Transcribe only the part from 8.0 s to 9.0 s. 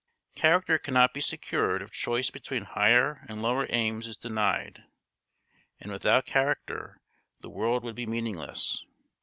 meaningless.